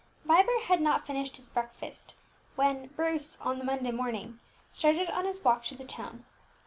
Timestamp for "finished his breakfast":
1.05-2.15